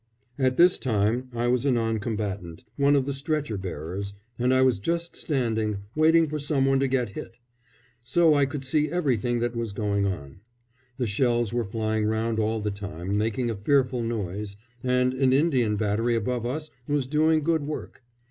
At 0.39 0.57
this 0.57 0.79
time 0.79 1.29
I 1.31 1.45
was 1.47 1.63
a 1.63 1.69
non 1.69 1.99
combatant, 1.99 2.63
one 2.75 2.95
of 2.95 3.05
the 3.05 3.13
stretcher 3.13 3.55
bearers, 3.55 4.15
and 4.39 4.51
I 4.51 4.63
was 4.63 4.79
just 4.79 5.15
standing, 5.15 5.77
waiting 5.93 6.25
for 6.25 6.39
somebody 6.39 6.79
to 6.79 6.87
get 6.87 7.09
hit; 7.09 7.37
so 8.03 8.33
I 8.33 8.47
could 8.47 8.63
see 8.63 8.89
everything 8.89 9.41
that 9.41 9.55
was 9.55 9.73
going 9.73 10.07
on. 10.07 10.39
The 10.97 11.05
shells 11.05 11.53
were 11.53 11.63
flying 11.65 12.05
round 12.07 12.39
all 12.39 12.61
the 12.61 12.71
time, 12.71 13.15
making 13.15 13.51
a 13.51 13.55
fearful 13.55 14.01
noise, 14.01 14.55
and 14.83 15.13
an 15.13 15.33
Indian 15.33 15.75
battery 15.75 16.15
above 16.15 16.47
us 16.47 16.71
was 16.87 17.05
doing 17.05 17.43
good 17.43 17.61
work. 17.67 18.01